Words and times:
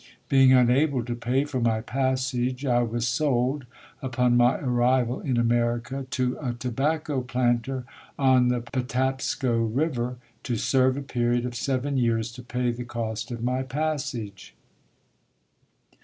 Being 0.29 0.51
unable 0.51 1.05
to 1.05 1.13
pay 1.15 1.45
for 1.45 1.59
my 1.59 1.79
passage, 1.81 2.65
I 2.65 2.81
was 2.81 3.07
sold, 3.07 3.67
upon 4.01 4.35
my 4.35 4.57
arrival 4.57 5.19
in 5.19 5.37
America, 5.37 6.07
to 6.09 6.39
a 6.41 6.53
tobacco 6.55 7.21
planter 7.21 7.83
on 8.17 8.47
the 8.47 8.61
Patapsco 8.61 9.59
River 9.61 10.15
to 10.41 10.55
serve 10.55 10.97
a 10.97 11.03
period 11.03 11.45
of 11.45 11.53
seven 11.53 11.97
years 11.97 12.31
to 12.31 12.41
pay 12.41 12.71
the 12.71 12.83
cost 12.83 13.29
of 13.29 13.43
my 13.43 13.61
passage". 13.61 14.55